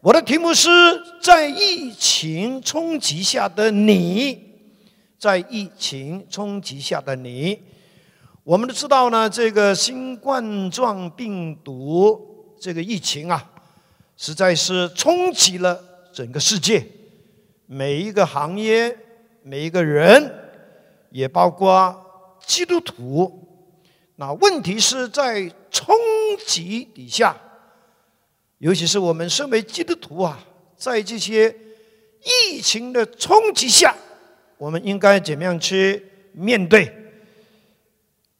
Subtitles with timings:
[0.00, 0.70] 我的题目是
[1.20, 4.38] 在疫情冲击下的你，
[5.18, 7.58] 在疫情冲击下的你，
[8.44, 13.50] 我们都知道呢，这个新冠状病毒这个疫情啊，
[14.16, 16.86] 实在是冲击了整个世界，
[17.66, 18.96] 每一个行业，
[19.42, 20.32] 每一个人，
[21.10, 23.48] 也包括基督徒。
[24.14, 25.92] 那问题是在冲
[26.46, 27.36] 击底下。
[28.58, 30.44] 尤其是我们身为基督徒啊，
[30.76, 31.54] 在这些
[32.24, 33.94] 疫情的冲击下，
[34.56, 36.92] 我们应该怎么样去面对？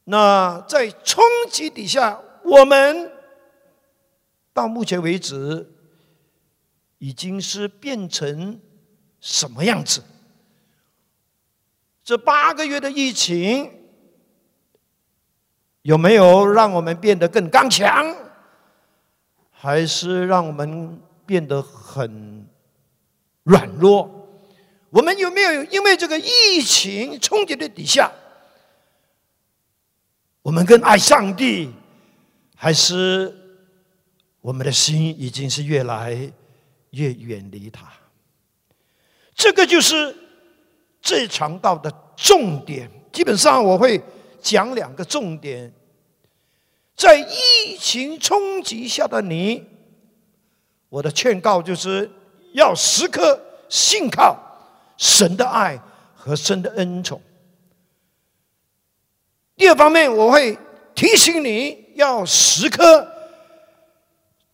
[0.03, 3.11] 那在冲击底下，我们
[4.53, 5.71] 到目前为止
[6.97, 8.59] 已经是变成
[9.21, 10.03] 什么样子？
[12.03, 13.71] 这八个月的疫情
[15.83, 18.13] 有没有让我们变得更刚强？
[19.61, 22.47] 还是让我们变得很
[23.43, 24.09] 软弱。
[24.89, 28.09] 我们有没有因为这个疫情冲击的底下，
[30.41, 31.69] 我们更爱上帝，
[32.55, 33.35] 还是
[34.39, 36.31] 我们的心已经是越来
[36.91, 37.85] 越远离他？
[39.35, 40.15] 这个就是
[41.01, 42.89] 这场道的重点。
[43.11, 44.01] 基本上我会
[44.41, 45.73] 讲两个重点。
[46.99, 49.65] 在疫情冲击下的你，
[50.89, 52.11] 我的劝告就是
[52.51, 54.37] 要时刻信靠
[54.97, 55.79] 神的爱
[56.13, 57.21] 和神的恩宠。
[59.55, 60.57] 第二方面，我会
[60.93, 63.09] 提醒你要时刻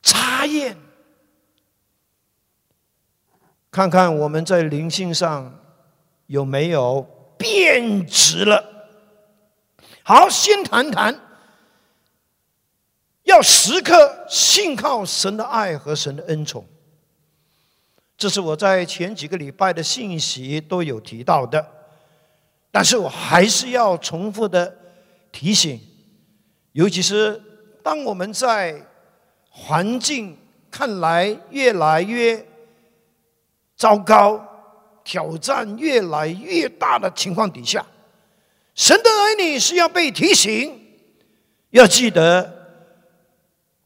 [0.03, 0.77] 查验，
[3.71, 5.59] 看看我们在灵性上
[6.27, 7.01] 有没有
[7.39, 8.63] 变质了。
[10.03, 11.19] 好，先谈谈。
[13.25, 16.63] 要时刻信靠神的爱和神的恩宠，
[18.15, 21.67] 这是我在前几个礼拜的信息都有提到的，
[22.71, 24.77] 但是我还是要重复的
[25.31, 25.81] 提醒，
[26.73, 27.41] 尤其是
[27.83, 28.79] 当我们在
[29.49, 30.37] 环境
[30.69, 32.45] 看来越来越
[33.75, 34.39] 糟糕、
[35.03, 37.83] 挑战越来越大的情况底下，
[38.75, 40.79] 神的儿女是要被提醒，
[41.71, 42.54] 要记得。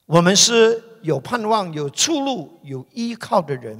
[0.10, 3.80] 我们是有盼望、有出路、有依靠的人，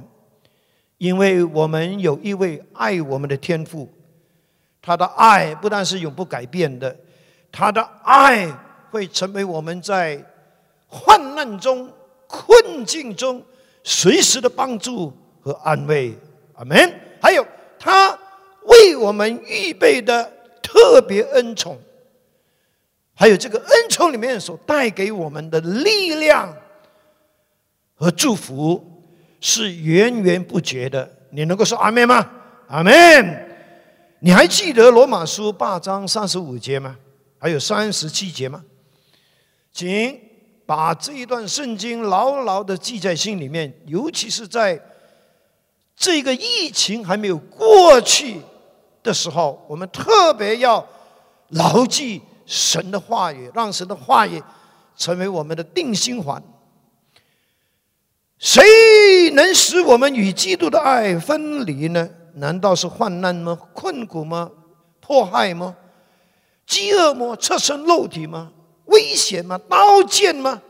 [0.96, 3.88] 因为我们有一位爱我们的天父，
[4.80, 6.96] 他的爱不但是永不改变的，
[7.50, 8.48] 他的爱
[8.92, 10.24] 会成为我们在
[10.86, 11.92] 患难中、
[12.28, 13.42] 困境中
[13.82, 16.16] 随时的帮助和安慰。
[16.54, 16.78] 阿门。
[17.20, 17.44] 还有
[17.76, 18.16] 他
[18.66, 20.32] 为我们预备的
[20.62, 21.76] 特别恩宠。
[23.20, 26.56] 还有这个恩宠里面所带给我们的力量
[27.94, 28.82] 和祝福
[29.42, 31.06] 是源源不绝的。
[31.28, 32.26] 你能够说阿门吗？
[32.68, 33.46] 阿门。
[34.20, 36.96] 你还记得罗马书八章三十五节吗？
[37.38, 38.64] 还有三十七节吗？
[39.70, 40.18] 请
[40.64, 44.80] 把这一段圣经牢牢的记在心里面，尤其是在
[45.94, 48.40] 这个疫情还没有过去
[49.02, 50.88] 的时候，我们特别要
[51.48, 52.22] 牢记。
[52.50, 54.42] 神的话语，让神的话语
[54.96, 56.42] 成为我们的定心环。
[58.38, 62.10] 谁能使我们与基督的爱分离呢？
[62.34, 63.56] 难道是患难吗？
[63.72, 64.50] 困苦吗？
[64.98, 65.76] 迫害吗？
[66.66, 67.36] 饥饿吗？
[67.36, 68.50] 侧身肉体吗？
[68.86, 69.56] 危险吗？
[69.68, 70.60] 刀剑吗？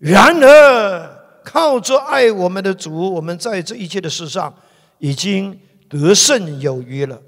[0.00, 4.52] 然而，靠着爱我们的主，我们在这一切的事上
[4.98, 7.22] 已经得胜有余了。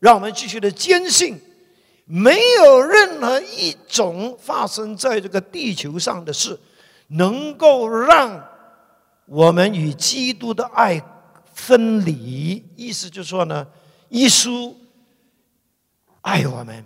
[0.00, 1.40] 让我们继续的坚信。
[2.10, 6.58] 没有任何一种发生在这个地球上的事，
[7.08, 8.42] 能够让
[9.26, 11.02] 我们与基督的爱
[11.52, 12.64] 分离。
[12.76, 13.66] 意思就是说呢，
[14.08, 14.74] 耶稣
[16.22, 16.82] 爱我们，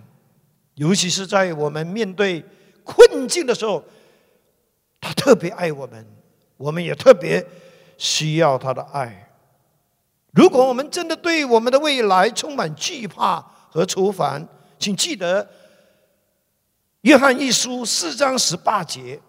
[0.75, 2.45] 尤其是在我们面对
[2.83, 3.85] 困境的时候，
[5.01, 6.05] 他特别爱我们，
[6.57, 7.47] 我们也特别
[7.97, 9.31] 需要他的爱。
[10.33, 13.41] 如果我们真的对我们的未来充满惧怕
[13.71, 14.49] 和愁烦，
[14.83, 15.45] 请记得，
[17.03, 19.21] 《约翰一书》四章十八节，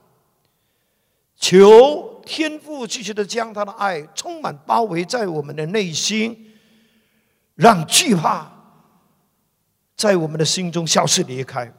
[1.35, 6.51] 求天父继续的将他的爱充满包围在我们的内心，
[7.53, 8.51] 让惧怕
[9.95, 11.71] 在我们的心中消失离开。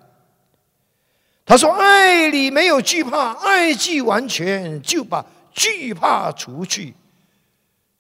[1.45, 6.95] 他说：“爱里没有惧怕，爱既完全，就把惧怕除去。”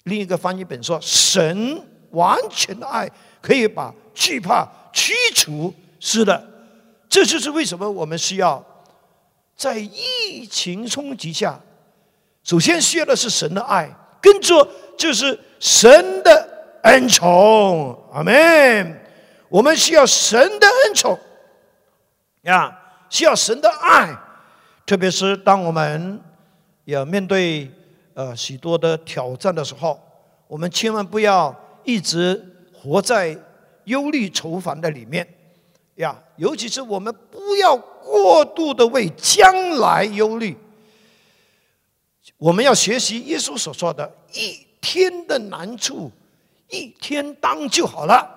[0.04, 3.10] 另一个翻译本说：“神完全的爱
[3.42, 6.42] 可以把惧怕。”驱除是的，
[7.10, 8.64] 这就是为什么我们需要
[9.54, 11.60] 在疫情冲击下
[12.42, 13.90] 首先需要的是神的爱，
[14.22, 17.98] 跟着就是神的恩宠。
[18.12, 19.00] 阿门。
[19.48, 21.16] 我们需要神的恩宠
[22.42, 22.76] 呀，
[23.08, 24.12] 需要神的爱，
[24.84, 26.20] 特别是当我们
[26.86, 27.70] 要面对
[28.14, 29.98] 呃许多的挑战的时候，
[30.48, 31.54] 我们千万不要
[31.84, 33.38] 一直活在
[33.84, 35.26] 忧虑愁烦的里面
[35.96, 36.16] 呀。
[36.36, 40.56] 尤其是我们不要过度的为将来忧虑。
[42.36, 46.10] 我们要学习耶稣所说的“一天的难处，
[46.68, 48.28] 一天当就好了”。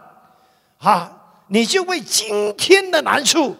[0.77, 3.55] 哈，你就为今天的难处，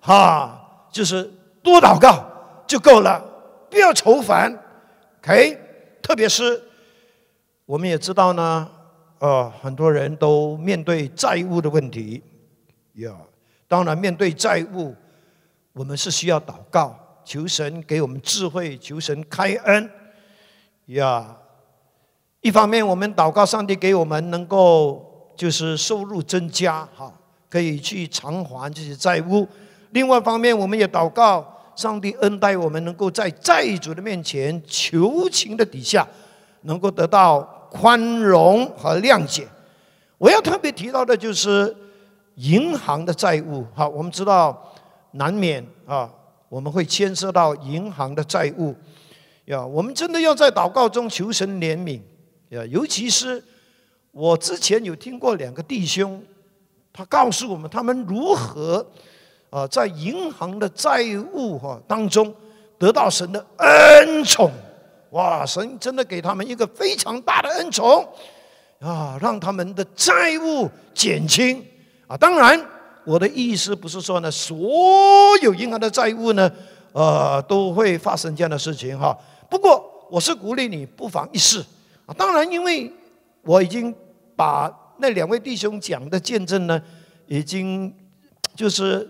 [0.00, 1.24] 哈，就是
[1.62, 2.24] 多祷告
[2.66, 3.24] 就够了，
[3.70, 4.52] 不要愁烦。
[5.22, 5.58] OK，
[6.02, 6.62] 特别是
[7.64, 8.70] 我们也知道呢，
[9.18, 12.22] 呃，很多人都面对债务的问题，
[12.94, 13.12] 呀，
[13.66, 14.94] 当然面对债务，
[15.72, 16.98] 我们是需要祷告。
[17.24, 19.90] 求神给我们智慧，求神开恩
[20.86, 21.36] 呀！
[22.40, 27.12] 一方面，我们祷告上帝给我们能够就是收入增加，哈，
[27.50, 29.46] 可以去偿还这些债务；
[29.90, 36.08] 另外一方面，我们也祷告上帝恩待我们，能够在债主的面前求情的底下，
[36.62, 39.46] 能够得到宽容和谅解。
[40.18, 41.74] 我要特别提到的就是
[42.36, 44.72] 银行的债务，哈，我们知道
[45.12, 46.10] 难免啊。
[46.50, 48.74] 我们会牵涉到银行的债务，
[49.44, 52.00] 呀，我们真的要在祷告中求神怜悯，
[52.48, 53.44] 呀，尤其是
[54.12, 56.22] 我之前有听过两个弟兄，
[56.90, 58.86] 他告诉我们他们如何
[59.50, 61.04] 啊在银行的债
[61.34, 62.34] 务哈当中
[62.78, 64.50] 得到神的恩宠，
[65.10, 68.06] 哇，神真的给他们一个非常大的恩宠，
[68.80, 71.64] 啊，让他们的债务减轻，
[72.06, 72.60] 啊，当然。
[73.04, 74.54] 我的意思不是说呢，所
[75.40, 76.52] 有银行的债务呢，
[76.92, 79.16] 呃，都会发生这样的事情哈。
[79.48, 81.64] 不过，我是鼓励你不妨一试
[82.04, 82.12] 啊。
[82.18, 82.92] 当然，因为
[83.40, 83.94] 我已经
[84.36, 86.78] 把那两位弟兄讲的见证呢，
[87.28, 87.90] 已经
[88.54, 89.08] 就是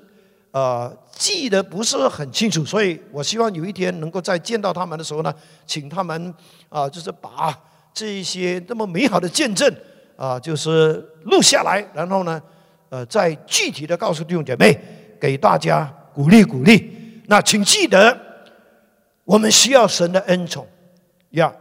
[0.58, 5.32] 呃记得不是很清楚，所以我希望有一天能够在见到他们的时候呢，
[5.66, 6.34] 请他们
[6.69, 7.56] 啊，就是把
[7.94, 9.72] 这一些那么美好的见证
[10.16, 10.94] 啊，就是
[11.25, 12.43] 录下来，然后呢。
[12.90, 14.75] 呃，再具体的告诉弟兄姐妹，
[15.20, 15.84] 给大家
[16.14, 16.90] 鼓励鼓励。
[17.26, 18.19] 那请记得，
[19.25, 20.66] 我们需要神的恩宠
[21.32, 21.52] 呀。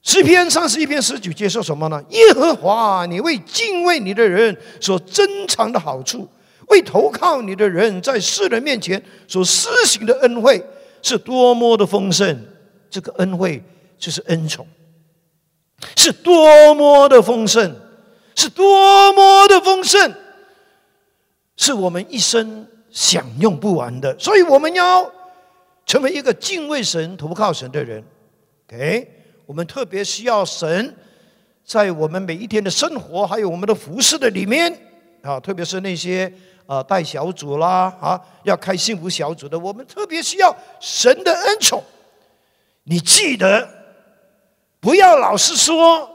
[0.00, 2.02] 诗篇三十一篇十九节说什么呢？
[2.08, 6.26] 耶和华，你为敬畏你的人所珍藏的好处，
[6.68, 10.64] 为投靠你的人在世人面前所施行的恩惠，
[11.02, 12.38] 是多么的丰盛。
[12.90, 13.62] 这个恩惠
[13.98, 14.66] 就是恩宠，
[15.96, 17.74] 是多么的丰盛。
[18.36, 20.12] 是多么的丰盛，
[21.56, 24.18] 是我们一生享用不完的。
[24.18, 25.08] 所以我们要
[25.86, 28.02] 成为一个敬畏神、投靠神的人。
[28.66, 29.08] OK，
[29.46, 30.96] 我们特别需要神
[31.64, 34.76] 在我们每一天的生活，还有我们的服饰的里面
[35.22, 36.30] 啊，特别是那些
[36.66, 41.82] 啊带小组啦啊，要开幸福小组的，我们特别需要神的恩宠。
[42.84, 43.68] 你记得，
[44.80, 46.10] 不要老是说。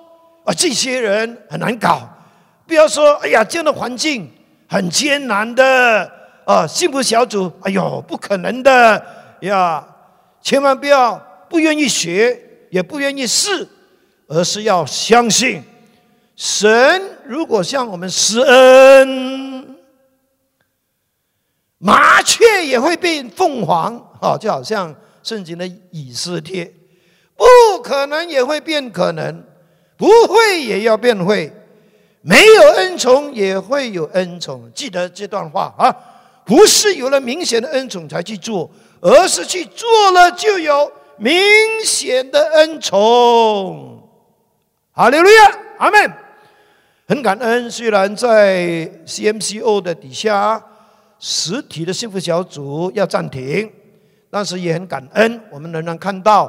[0.46, 2.10] 啊，这些人很难搞，
[2.66, 4.28] 不要说，哎呀，这样的环境
[4.68, 6.12] 很艰难的
[6.46, 9.06] 啊，幸福小组，哎呦，不可能的
[9.42, 9.86] 呀！
[10.42, 12.40] 千万不要不愿意学，
[12.72, 13.68] 也不愿意试，
[14.28, 15.62] 而是要相信
[16.35, 17.00] 神。
[17.26, 19.49] 如果向我们施恩，
[21.80, 24.94] 麻雀也会变凤凰哦，就好像
[25.24, 26.71] 圣经的以斯帖，
[27.36, 29.44] 不可能也会变可能。
[29.98, 31.52] 不会也要变会，
[32.21, 34.71] 没有恩宠也会有恩宠。
[34.74, 35.94] 记得这段话啊，
[36.45, 38.71] 不是有了明显的恩宠才去做，
[39.02, 41.38] 而是去做了就有明
[41.83, 44.02] 显的恩宠。
[44.94, 46.14] 哈利路亚，阿门。
[47.06, 50.64] 很感恩，虽然在 CMCO 的底下，
[51.19, 53.69] 实体的幸福小组要暂停，
[54.30, 56.45] 但是也很感恩，我们仍然看到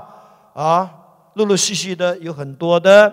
[0.55, 0.89] 啊，
[1.35, 3.13] 陆陆续续的有很多的。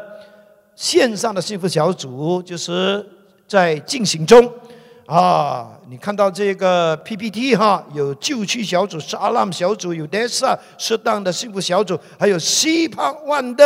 [0.76, 3.04] 线上的幸福小组就是
[3.48, 4.48] 在进行中
[5.08, 5.72] 啊！
[5.90, 13.66] 你看到这个 PPT 哈，有旧区小组、是阿 m 小组、有 DESA 适当的幸福小组，还有 C 胖 One 的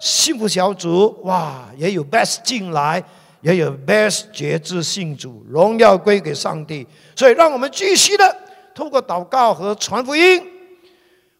[0.00, 3.04] 幸福小组，哇，也有 Best 进来，
[3.40, 6.86] 也有 Best 觉知信主，荣耀归给上帝。
[7.16, 8.36] 所以，让我们继续的
[8.74, 10.42] 通过祷告和传福音，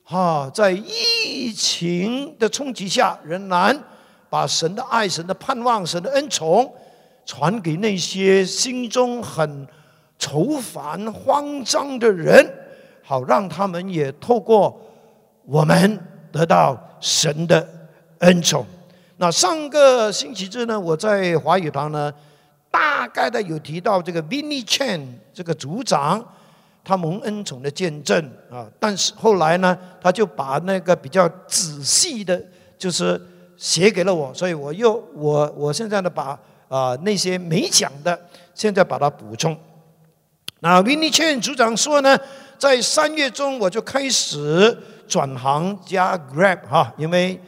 [0.04, 3.82] 哈，在疫情的冲击下，仍然。
[4.30, 6.70] 把神的爱、神的盼望、神的恩宠
[7.24, 9.66] 传给那些心中很
[10.18, 12.46] 愁烦、慌张的人，
[13.02, 14.78] 好让他们也透过
[15.46, 15.98] 我们
[16.30, 17.66] 得到神的
[18.18, 18.66] 恩宠。
[19.20, 22.12] 那上个星期日呢，我在华语堂呢，
[22.70, 26.24] 大概的有提到这个 Vinny Chan 这个组长，
[26.84, 28.64] 他蒙恩宠的见证啊。
[28.78, 32.40] 但是后来呢，他就把那个比较仔细的，
[32.78, 33.20] 就是
[33.56, 38.16] 写给了我，所以我又我我现在呢，把啊那些没讲的，
[38.54, 39.58] 现在把它补充。
[40.60, 42.16] 那 Vinny Chan 组长说呢，
[42.56, 47.40] 在三月中我就开始转行加 Grab 哈，因为。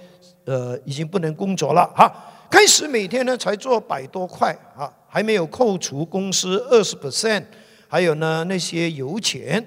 [0.50, 2.12] 呃，已经不能工作了哈。
[2.50, 7.44] 开始每天呢才做百多块啊，还没有扣除公司二十 percent，
[7.86, 9.64] 还有呢那些油钱。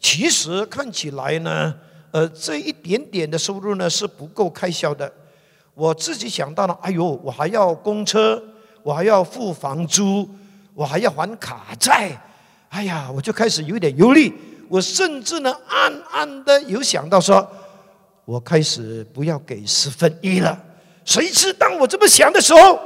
[0.00, 1.74] 其实看起来呢，
[2.10, 5.12] 呃，这一点点的收入呢是不够开销的。
[5.74, 8.42] 我自己想到了，哎呦，我还要公车，
[8.82, 10.26] 我还要付房租，
[10.72, 12.18] 我还要还卡债。
[12.70, 14.32] 哎呀，我就开始有点忧虑。
[14.70, 17.46] 我甚至呢暗暗的有想到说。
[18.24, 20.58] 我开始不要给十分一了。
[21.04, 22.80] 谁知当我这么想的时候，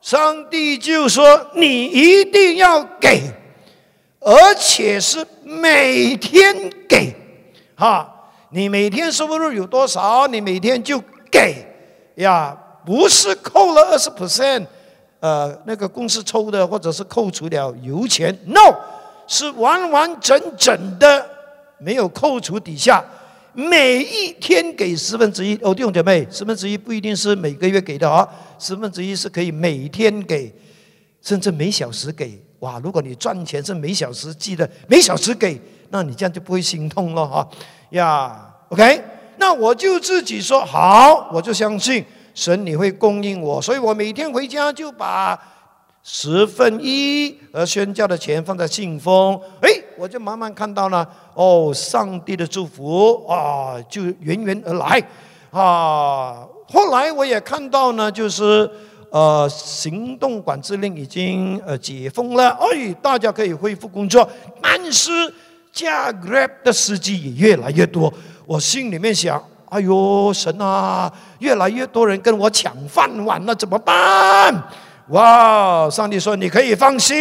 [0.00, 3.22] 上帝就说：“你一定要给，
[4.20, 7.14] 而且是每天给。
[7.74, 11.66] 哈，你每天收入有多少，你每天就给
[12.16, 12.56] 呀，
[12.86, 14.66] 不是扣了二十 percent，
[15.20, 18.74] 呃，那个公司抽的，或者是扣除了油钱，no，
[19.26, 21.26] 是完完整整的，
[21.78, 23.04] 没有扣除底下。”
[23.54, 30.52] 每一天给十分之一哦，弟兄姐妹，十分之一不一定是每个月给的啊，十分之一是可以每天给，
[31.22, 32.42] 甚至每小时给。
[32.58, 37.48] 哇，如果你赚钱是每小时记得每小时给，那你这样就不会心痛了哈
[37.90, 38.54] 呀。
[38.70, 39.02] OK，
[39.38, 45.38] 那我就自己说好，我就相信神你会供应我，所以我每天回家就把。
[46.06, 55.02] 十分一而宣教的钱放在信封，哎，我就慢慢看到了哦，上帝的祝福啊，就源源而来
[55.50, 56.46] 啊。
[56.66, 58.68] 后来我也看到呢，就是
[59.10, 64.28] 呃，行动管制令已经呃解封了，哎，大家可以恢复工作，
[64.60, 65.10] 但是
[65.72, 68.12] 驾 Grab 的司机也越来越多。
[68.46, 74.62] 我心里面想，哎呦，神啊，越来越多人跟我抢饭碗了，怎么办？
[75.08, 75.88] 哇！
[75.90, 77.14] 上帝说：“你可以放心，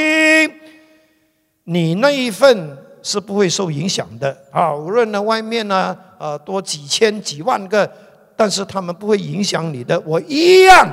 [1.65, 4.73] 你那一份是不会受影响的啊。
[4.73, 7.89] 无论呢外面呢，呃，多几千几万个，
[8.35, 9.99] 但是他们不会影响你的。
[10.01, 10.89] 我一样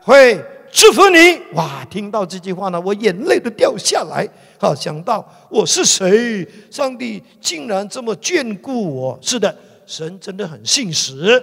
[0.00, 0.38] 会
[0.70, 1.84] 祝福你。”哇！
[1.90, 4.28] 听到这句话呢，我眼泪都掉下来。
[4.58, 9.18] 好，想到我是谁，上帝竟然这么眷顾我。
[9.20, 9.54] 是的，
[9.86, 11.42] 神真的很信实。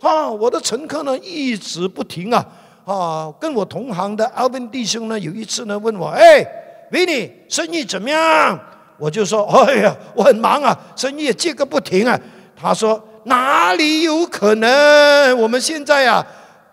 [0.00, 2.46] 啊，我的乘客呢一直不停啊。
[2.84, 6.44] 啊，跟我同行的阿文弟兄呢，有一次呢问我，哎，
[6.90, 8.58] 维尼，生意怎么样？
[8.98, 12.20] 我就说，哎呀，我很忙啊，生意接个不停啊。
[12.54, 15.38] 他说，哪里有可能？
[15.38, 16.26] 我们现在啊，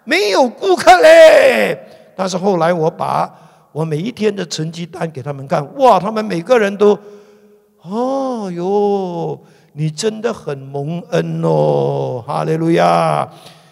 [0.03, 1.77] 没有顾客嘞。
[2.15, 3.31] 但是后来我把
[3.71, 6.97] 我每一天的成绩单给他们看，哇，他们每个人都，
[7.83, 9.39] 哦哟，
[9.73, 13.29] 你真的很蒙恩哦，哈利路亚。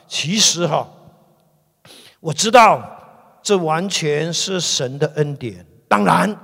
[0.08, 0.88] 其实哈。
[2.22, 2.82] 我知道，
[3.44, 5.64] 这完全是神的恩典，
[5.96, 6.38] 当然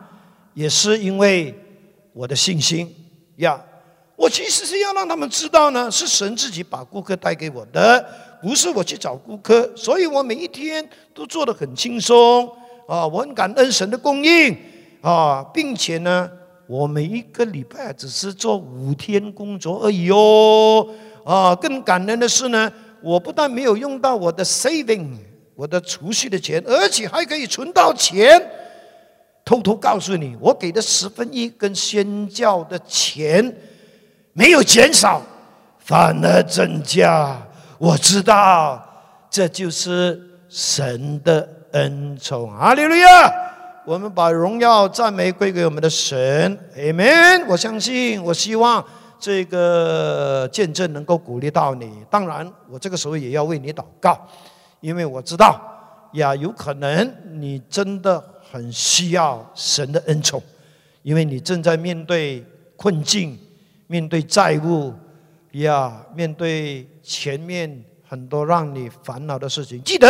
[0.53, 1.53] 也是因为
[2.13, 2.89] 我的信心
[3.35, 3.61] 呀。
[4.15, 8.05] 我其实是要让他们知道呢，是神自己把顾客带给我的，
[8.41, 9.69] 不是我去找顾客。
[9.75, 12.47] 所以我每一天都做得很轻松
[12.87, 14.55] 啊，我很感恩神的供应
[15.01, 16.31] 啊，并且呢，
[16.65, 20.87] 我每一个礼拜只是做五天工作而已哦
[21.25, 21.53] 啊。
[21.55, 25.17] 更感恩的是呢，我不但没有用到我的 saving。
[25.53, 28.41] 我的储蓄的钱，而且还可以存到钱。
[29.43, 33.55] 偷偷告诉你，我给的十分一跟宣教的钱
[34.33, 35.21] 没有减少，
[35.79, 37.37] 反而增加。
[37.77, 38.81] 我知道，
[39.29, 42.53] 这就是神的恩宠。
[42.55, 43.33] 阿利路亚！
[43.83, 46.57] 我们把荣耀赞美归给我们的神。
[46.77, 47.43] Amen。
[47.47, 48.85] 我相信，我希望
[49.19, 52.05] 这个见证能够鼓励到你。
[52.09, 54.19] 当然，我这个时候也要为你祷告。
[54.81, 55.59] 因为我知道
[56.13, 60.41] 呀，有可能你真的很需要神的恩宠，
[61.03, 62.43] 因为你正在面对
[62.75, 63.39] 困境，
[63.87, 64.93] 面对债务
[65.53, 69.81] 呀，面对前面很多让你烦恼的事情。
[69.83, 70.07] 记得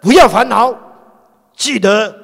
[0.00, 0.74] 不要烦恼，
[1.54, 2.14] 记得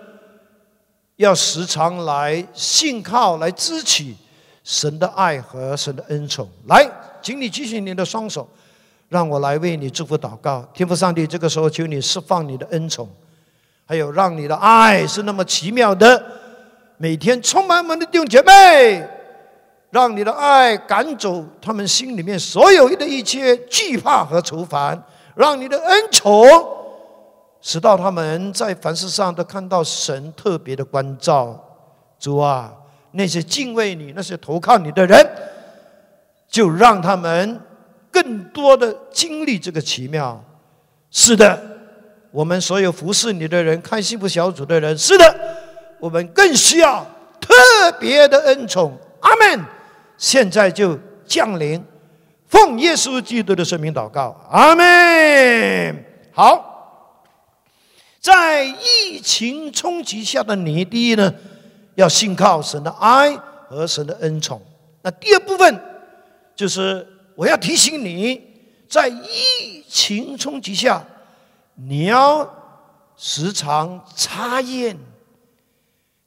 [1.16, 4.14] 要时常来信靠、来支取
[4.62, 6.48] 神的爱和神的恩宠。
[6.66, 8.48] 来，请你举起你的双手。
[9.10, 13.08] 让我来为你祝福祷告，天父上帝，这个时候求你释放你的恩宠，
[13.86, 16.24] 还有让你的爱是那么奇妙的，
[16.96, 19.06] 每天充满我们的弟兄姐妹，
[19.90, 25.00] 让你的爱赶走他们心里面所有的一切惧怕和愁烦，
[25.34, 26.46] 让你的恩宠
[27.60, 31.58] 使到他们在凡事上都看到神特别的关照。
[32.18, 32.72] 主啊，
[33.12, 35.26] 那些敬畏你、那些投靠你的人，
[36.48, 37.60] 就让他们
[38.10, 40.42] 更多的经历这个奇妙。
[41.10, 41.62] 是的，
[42.34, 45.38] 我们所有服侍你的人、看幸福小组的人，是的，
[46.00, 47.06] 我们更需要
[47.40, 47.54] 特
[48.00, 48.98] 别的恩宠。
[49.20, 49.64] 阿门。
[50.18, 51.80] 现在就降临，
[52.48, 56.04] 奉耶稣基督的圣名祷告，阿门。
[56.32, 57.22] 好，
[58.20, 61.32] 在疫情冲击下的你，第一呢，
[61.94, 63.36] 要信靠神的爱
[63.68, 64.60] 和神的恩宠。
[65.02, 65.80] 那第二部分
[66.56, 68.40] 就是我要提醒你，
[68.88, 71.04] 在疫情冲击下，
[71.74, 72.48] 你要
[73.16, 74.96] 时常查验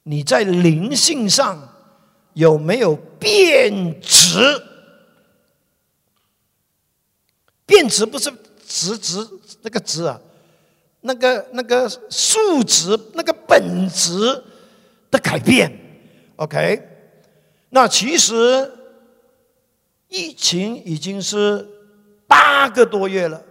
[0.02, 1.74] 你在灵性上。
[2.34, 4.62] 有没有变质？
[7.66, 8.32] 变质不是
[8.64, 9.28] 值值
[9.62, 10.20] 那个值啊，
[11.00, 14.44] 那个那个数值那个本质
[15.10, 15.68] 的改变。
[16.36, 16.80] OK，
[17.70, 18.72] 那其实
[20.06, 21.68] 疫情已经是
[22.28, 23.42] 八个多月了，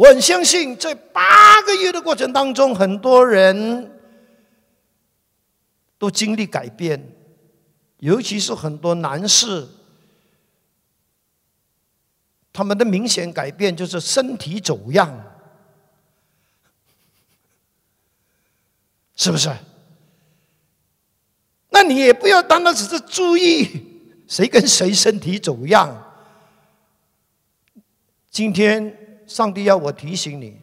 [0.00, 3.98] 我很相信在八个月的过程当中，很多人。
[5.98, 7.14] 都经历改变，
[7.98, 9.68] 尤其是很多男士，
[12.50, 15.22] 他们的明显改变就是身体走样，
[19.14, 19.50] 是不是？
[21.68, 23.68] 那你也不要单单只是注意
[24.26, 26.02] 谁跟谁身体走样。
[28.30, 28.99] 今天
[29.30, 30.60] 上帝要我提醒你，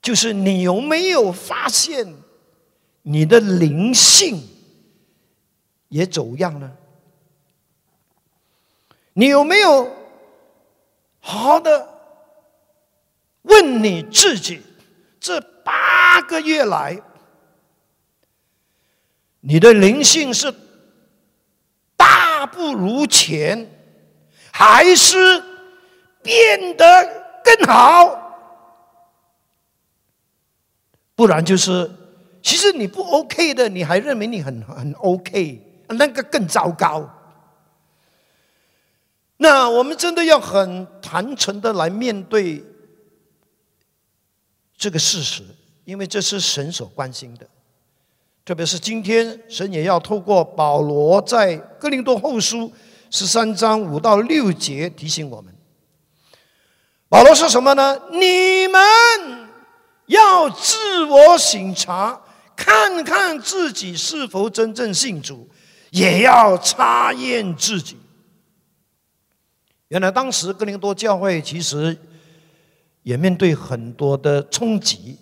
[0.00, 2.14] 就是你有没有发现？
[3.02, 4.42] 你的灵性
[5.88, 6.74] 也走样了。
[9.12, 9.84] 你有没有
[11.20, 11.86] 好好的
[13.42, 14.62] 问你自己？
[15.20, 16.98] 这八个月来，
[19.40, 20.54] 你的灵性是
[21.94, 23.70] 大不如前，
[24.50, 25.51] 还是
[26.22, 26.84] 变得
[27.44, 28.18] 更好？
[31.14, 31.90] 不然就是。
[32.44, 37.08] 其实你不 OK 的，你还认为你很很 OK，那个更糟糕。
[39.36, 42.64] 那我们真的要很坦诚的来面对
[44.76, 45.44] 这个事实，
[45.84, 47.46] 因为这是神所关心的。
[48.44, 52.72] 特别是今天，神也要透过保罗在哥林多后书
[53.08, 55.51] 十三章五到六节提醒我们。
[57.12, 58.00] 保罗说什么呢？
[58.10, 58.80] 你们
[60.06, 62.18] 要自我省察。
[62.54, 65.48] 看看自己是否真正信主，
[65.90, 67.98] 也要查验自己。
[69.88, 71.96] 原来当时哥林多教会其实
[73.02, 75.18] 也面对很多的冲击，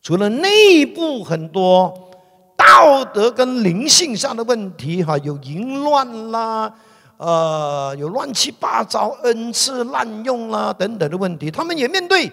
[0.00, 2.10] 除了内部很多
[2.56, 6.74] 道德跟灵性上的问题，哈，有淫乱啦，
[7.16, 12.30] 呃，有乱七八糟恩赐滥用啦等等的问题，他们也面对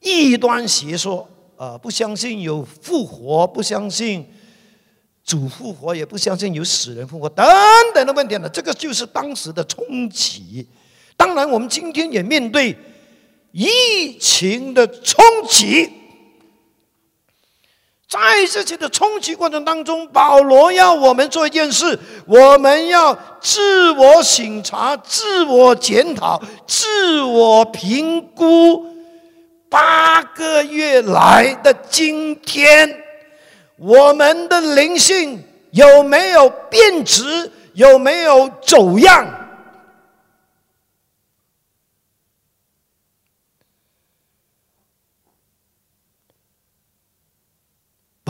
[0.00, 1.28] 异端邪说。
[1.56, 4.26] 啊，不相信有复活，不相信
[5.22, 7.46] 主复活，也不相信有死人复活等
[7.92, 8.48] 等的问题呢。
[8.48, 10.66] 这个就是当时的冲击。
[11.18, 12.74] 当然，我们今天也面对
[13.52, 15.99] 疫情的冲击。
[18.10, 18.18] 在
[18.50, 21.96] 这些的冲击过程当中，保罗要我们做一件事：
[22.26, 28.84] 我们要自我省察、自我检讨、自我评估。
[29.68, 32.92] 八个月来的今天，
[33.76, 37.52] 我们的灵性有没有变质？
[37.74, 39.24] 有没有走样？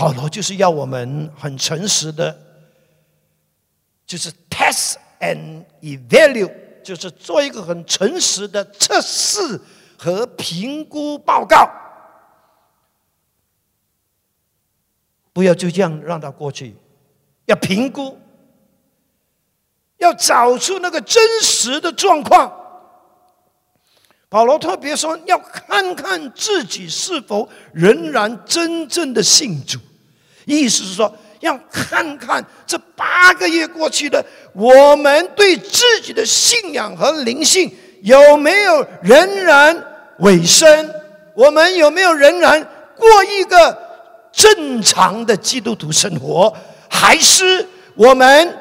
[0.01, 2.35] 保罗就是要我们很诚实的，
[4.07, 9.61] 就是 test and evaluate，就是做一个很诚实的测试。
[9.99, 11.71] 和评估报告，
[15.35, 16.75] 不要就这样让它过去，
[17.45, 18.19] 要评估，
[19.99, 22.51] 要找出那个真实的状况。
[24.31, 29.79] 保罗特别说，要看看自己是否仍然真正的信主，
[30.45, 37.73] 意思是说，要看看这八个月过去的，我们对自己的信仰和灵性
[38.03, 39.87] 有没有仍然。
[40.23, 40.95] 尾声，
[41.35, 42.63] 我们有没有仍然
[42.95, 43.75] 过一个
[44.31, 46.55] 正常的基督徒生活，
[46.91, 48.55] 还是我们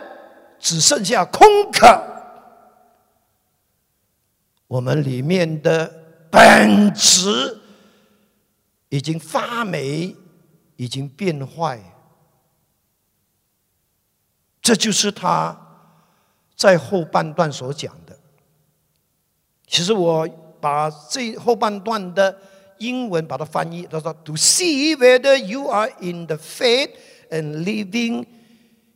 [0.58, 2.02] 只剩下空壳？
[4.70, 5.92] 我们里面的
[6.32, 7.60] 本质
[8.88, 10.15] 已经发霉，
[10.80, 11.78] 已经变坏。
[14.62, 15.54] 这就是他
[16.56, 18.18] 在后半段所讲的。
[19.68, 20.26] 其实我
[20.62, 22.39] 把这后半段的
[22.78, 26.92] 英文把它翻译，他说：“To see whether you are in the faith
[27.30, 28.26] and living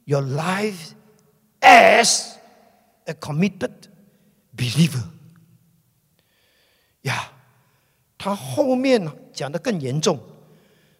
[0.05, 0.93] your life
[1.59, 2.35] as
[3.03, 3.73] a committed
[4.55, 5.03] believer。”
[7.03, 7.33] 呀，
[8.17, 10.17] 他后面讲的更严重。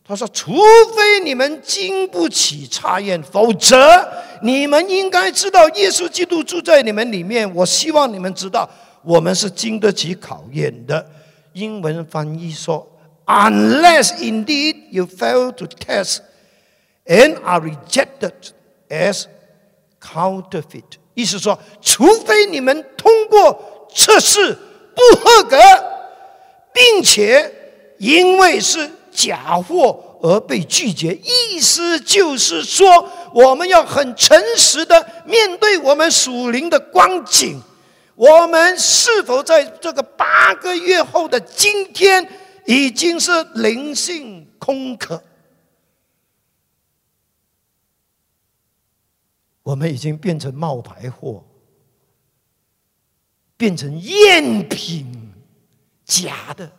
[0.06, 0.54] 他说：“除
[0.94, 4.06] 非你们经不起查验，否则
[4.42, 7.50] 你们应该知道，耶稣基督住在你们里面。
[7.56, 8.70] 我希望你们知道，
[9.02, 11.10] 我们是经得起考验的。”
[11.54, 12.86] 英文翻译说
[13.28, 16.18] ：“Unless indeed you fail to test
[17.06, 18.34] and are rejected
[18.90, 19.24] as
[20.02, 24.58] counterfeit。”意思说，除非你们通过测试
[24.94, 25.58] 不合格，
[26.74, 27.50] 并且
[28.00, 28.92] 因为是。
[29.14, 37.62] 假货而被拒绝，意思就是说，我们要很诚实的面对我们属灵的光景。
[38.16, 42.28] 我们是否在这个八个月后的今天，
[42.66, 45.24] 已经是灵性空壳？
[49.64, 51.44] 我们已经变成冒牌货，
[53.58, 55.34] 变成赝品，
[56.06, 56.72] 假的。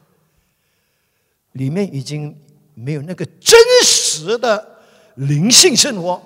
[1.54, 2.36] 里面已经
[2.74, 4.78] 没有那个真实的
[5.16, 6.22] 灵性生活，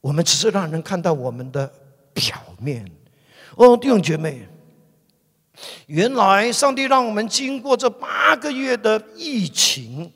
[0.00, 1.72] 我们只是让人看到我们的
[2.12, 2.90] 表面。
[3.56, 4.46] 哦，弟兄姐妹，
[5.86, 10.12] 原来上帝让我们经过这八个月的疫情，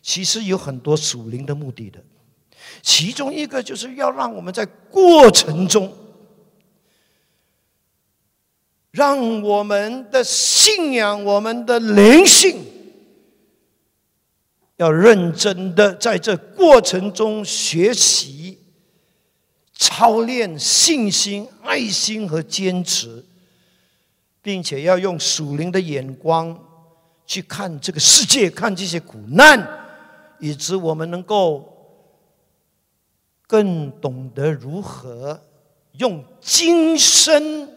[0.00, 2.02] 其实有很多属灵的目的的，
[2.80, 5.92] 其中一个就是要让我们在过程中。
[8.94, 12.64] 让我们的信仰、我们的灵性，
[14.76, 18.56] 要认真的在这过程中学习、
[19.72, 23.24] 操练信心、爱心和坚持，
[24.40, 26.56] 并且要用属灵的眼光
[27.26, 29.60] 去看这个世界、看这些苦难，
[30.38, 31.98] 以致我们能够
[33.48, 35.42] 更懂得如何
[35.94, 37.70] 用今生。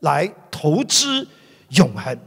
[0.00, 1.26] 来投资
[1.70, 2.18] 永恒，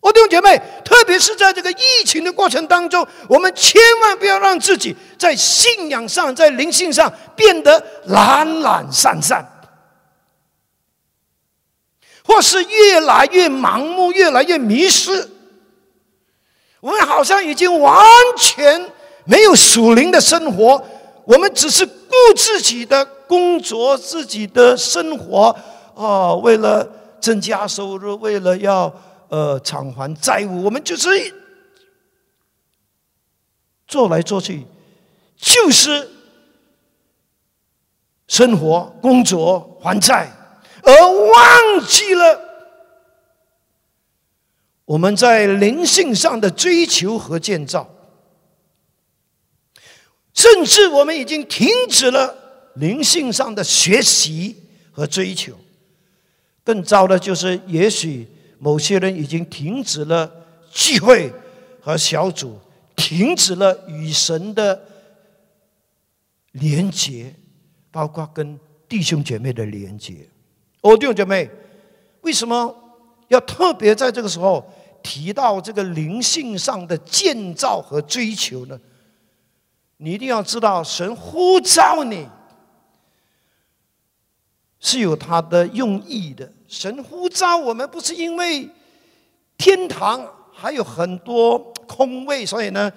[0.00, 9.44] 我弟兄姐妹，特别是在这个疫情的过程当中，我们千万不要让自己在信仰上、在灵性上变得懒懒散散，
[12.24, 15.30] 或是越来越盲目、越来越迷失。
[16.80, 18.04] 我们好像已经完
[18.36, 18.92] 全
[19.24, 20.86] 没有属灵的生活，
[21.24, 25.54] 我们只是顾自己的工作、自己的生活。
[25.94, 26.88] 哦，为了
[27.20, 28.92] 增加收入，为了要
[29.28, 31.08] 呃偿还债务，我们就是
[33.86, 34.66] 做来做去，
[35.36, 36.10] 就是
[38.26, 40.30] 生活、工作、还债，
[40.82, 42.40] 而忘记了
[44.86, 47.88] 我们在灵性上的追求和建造，
[50.34, 54.56] 甚至我们已经停止了灵性上的学习
[54.92, 55.54] 和追求。
[56.64, 58.26] 更糟的就是，也许
[58.58, 60.30] 某些人已经停止了
[60.70, 61.30] 聚会
[61.80, 62.58] 和小组，
[62.96, 64.82] 停止了与神的
[66.52, 67.34] 连接，
[67.90, 70.26] 包括跟弟兄姐妹的连接。
[70.80, 71.50] 哦，弟兄姐妹，
[72.22, 72.74] 为什么
[73.28, 74.66] 要特别在这个时候
[75.02, 78.80] 提到这个灵性上的建造和追求呢？
[79.98, 82.26] 你一定要知道，神呼召你。
[84.86, 86.52] 是有他的用意的。
[86.66, 88.68] 神呼召我们，不是因为
[89.56, 92.90] 天堂还有很多空位，所以呢，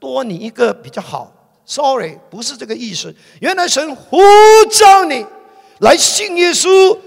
[0.00, 1.32] 多你一个比较好。
[1.64, 3.14] Sorry，不是这个意思。
[3.40, 4.18] 原来神呼
[4.70, 5.24] 召你
[5.78, 6.98] 来信耶稣，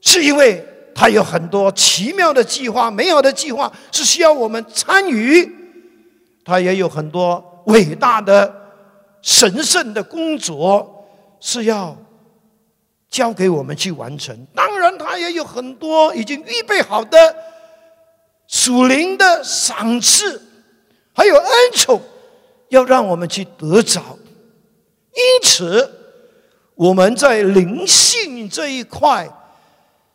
[0.00, 5.50] 是因为他有很多奇妙的计划、美好的计划，是需要我们参与。
[6.44, 8.54] 他也有很多伟大的、
[9.20, 11.04] 神圣的工作，
[11.40, 11.96] 是要。
[13.10, 14.46] 交给我们去完成。
[14.54, 17.36] 当然，他也有很多已经预备好的
[18.46, 20.42] 属灵的赏赐，
[21.12, 22.00] 还有恩宠，
[22.68, 24.00] 要让我们去得着。
[25.12, 25.90] 因此，
[26.74, 29.28] 我们在灵性这一块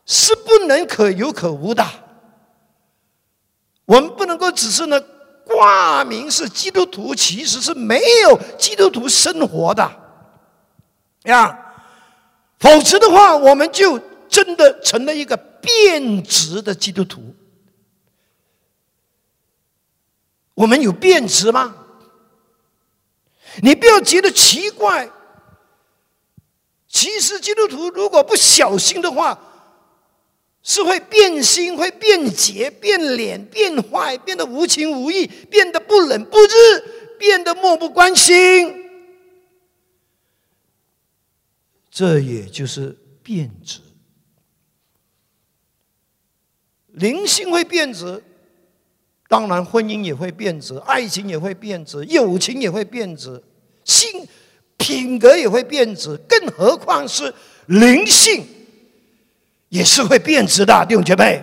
[0.05, 1.85] 是不能可有可无的。
[3.85, 5.01] 我们不能够只是呢
[5.43, 9.91] 挂名是基督徒，其实是没有基督徒生活的
[11.23, 11.60] 呀。
[12.61, 17.35] 否则的话，我们就真的成了一个变质的基督徒。
[20.53, 21.75] 我们有变质吗？
[23.63, 25.09] 你不要觉得奇怪。
[26.87, 29.39] 其实基督徒如果不小心的话，
[30.61, 36.83] 是会变心、会变节、变脸、变坏、变得无情无义、变得不冷不热、
[37.17, 38.80] 变得漠不关心。
[41.91, 43.81] 这也就是变质，
[46.87, 48.23] 灵性会变质，
[49.27, 53.43] 当然婚姻也会变质，爱情也会变质，友情也会变质，
[53.83, 54.25] 性
[54.77, 57.33] 品格也会变质，更何况是
[57.67, 58.45] 灵性。
[59.69, 61.41] 也是会变质的，弟兄姐妹。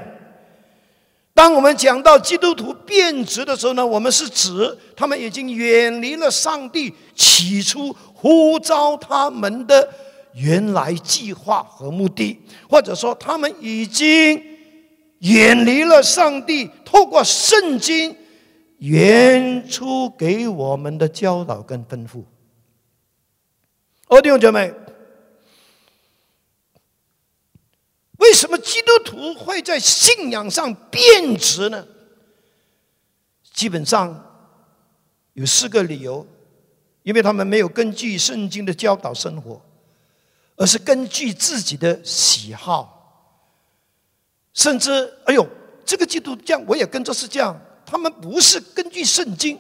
[1.32, 9.90] 当我们讲到基督徒变质的时候呢，我们是指他们已经远离了上帝起初呼召他们的
[10.38, 14.40] 原来计划和目的，或者说他们已经
[15.18, 18.16] 远离了上帝透过圣经
[18.78, 22.22] 原初给我们的教导跟吩咐。
[24.06, 24.72] 哦，弟兄姐妹。
[28.18, 31.86] 为什么基督徒会在信仰上变质呢？
[33.52, 34.24] 基本上
[35.34, 36.26] 有四个理由：
[37.04, 39.62] 因为他们没有根据圣经的教导生活，
[40.58, 43.40] 而是根据自己的喜好，
[44.52, 45.48] 甚至哎呦，
[45.86, 47.58] 这个基督这样，我也跟着是这样。
[47.86, 49.58] 他们不是根据圣经，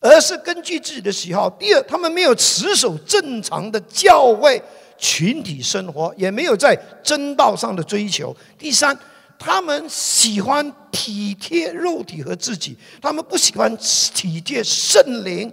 [0.00, 1.50] 而是根据自己的喜好。
[1.50, 4.62] 第二，他们没有持守正常的教会。
[4.98, 8.36] 群体生活也没有在真道上的追求。
[8.56, 8.96] 第三，
[9.36, 15.52] 他们喜欢体贴肉体和自己，他们不喜欢体贴圣灵，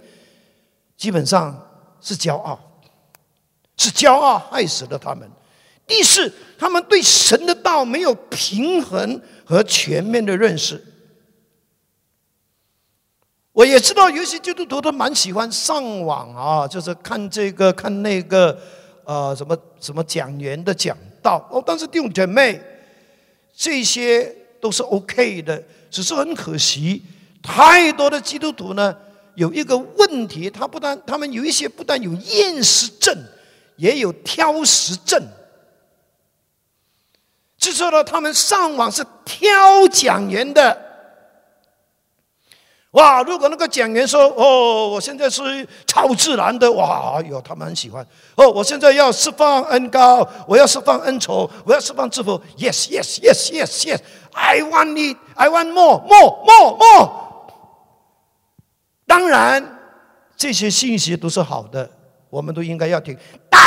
[0.95, 1.59] 基本上
[1.99, 2.59] 是骄傲，
[3.79, 5.27] 是骄傲害死了他们。
[5.87, 10.79] 第四，他们对神的道没有平衡和全面的认识。
[13.53, 18.55] 我也知道有些基督徒都蛮喜欢上网啊，就是看这个看那个。
[19.05, 22.61] 啊，什么什么讲员的讲道哦，但是弟兄姐妹，
[23.55, 24.23] 这些
[24.61, 27.01] 都是 OK 的，只是很可惜，
[27.41, 28.95] 太多的基督徒呢
[29.33, 33.17] 有一个问题，他不但他们有一些不但有厌食症，
[33.79, 35.23] 也有挑食症，
[37.57, 40.85] 就说呢，他们上网是挑讲员的。
[42.91, 43.21] 哇！
[43.21, 45.41] 如果那个讲员说：“哦，我现在是
[45.85, 48.03] 超自然的。”哇哟，他们很喜欢。
[48.35, 52.41] 哦，我现在要释放恩高，我要释放恩宠，我要释放祝福。
[52.57, 53.99] Yes, yes, yes, yes, yes.
[54.33, 55.17] I want it.
[55.35, 57.11] I want more, more, more, more.
[59.05, 59.79] 当然，
[60.35, 61.87] 这些信息都是好的，
[62.31, 63.15] 我们都应该要听。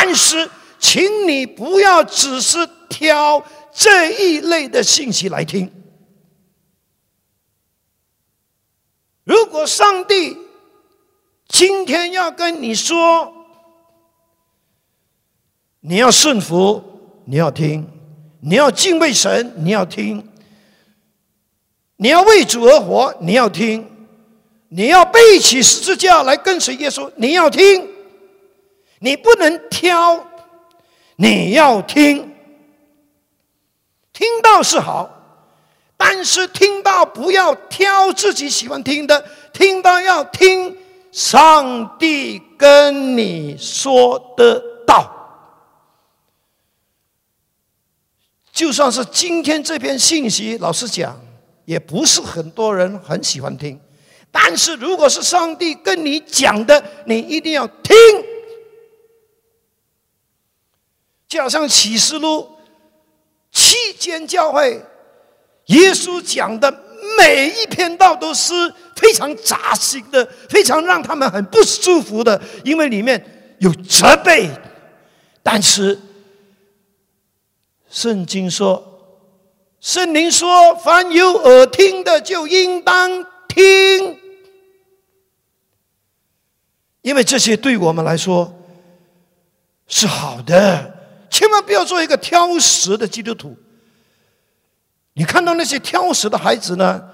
[0.04, 3.40] 但是，请你不要只是挑
[3.72, 5.70] 这一类的信息来听。
[9.22, 10.36] 如果上帝
[11.46, 13.32] 今天要跟你说，
[15.78, 16.82] 你要顺服，
[17.26, 17.84] 你要听；
[18.40, 20.20] 你要敬畏神，你要听；
[21.94, 23.84] 你要为主而活，你要听；
[24.68, 27.91] 你要背起十字架来跟随耶稣，你要听。
[29.02, 30.24] 你不能挑，
[31.16, 32.32] 你要听。
[34.12, 35.18] 听到是好。
[35.96, 40.76] 但是听到不要挑自己喜欢听的，听到要听
[41.12, 45.08] 上帝跟你说的道。
[48.52, 51.20] 就算是今天这篇信息，老实讲，
[51.64, 53.80] 也不是很多人很喜欢听。
[54.30, 57.94] 但是如果是上帝跟你讲的，你一定要听。
[61.32, 62.46] 就好像启示录
[63.50, 64.84] 七间教会。
[65.66, 66.70] 耶稣讲的
[67.16, 68.52] 每一篇道都是
[68.96, 74.50] 非常扎心的，非常让他们很不舒服的，因为里面有责备。
[75.42, 75.98] 但是
[77.88, 78.84] 圣经说，
[79.80, 84.18] 圣灵说：“凡有耳听的，就应当听。”
[87.00, 88.52] 因为这些对我们来说
[89.88, 90.91] 是好的，
[91.32, 93.56] 千万不要做一个挑食的基督徒。
[95.14, 97.10] 你看到那些挑食的孩子呢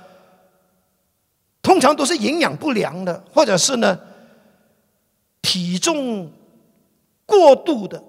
[1.62, 3.98] 通常都是营养不良的或者是呢
[5.40, 6.33] 体重
[7.24, 8.02] 过度的。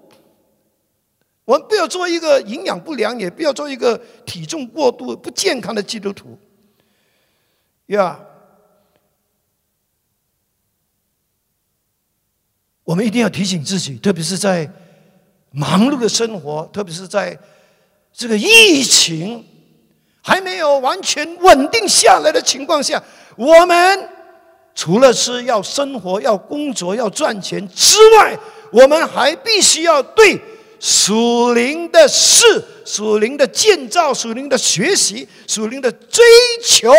[1.44, 3.96] 我们不要做一个营养不良也不要做一个
[4.26, 6.36] 体重过度不健康的基督徒。
[7.86, 8.20] 呀。
[12.82, 14.68] 我们一定要提醒自己特别是在
[15.52, 17.38] 忙碌的生活，特别是在
[18.12, 19.44] 这个疫情
[20.22, 23.02] 还没有完全稳定下来的情况下，
[23.36, 24.08] 我们
[24.74, 28.38] 除了是要生活、要工作、要赚钱之外，
[28.72, 30.40] 我们还必须要对
[30.78, 36.24] 属灵的事、属灵的建造、属灵的学习、属灵的追
[36.64, 36.92] 求，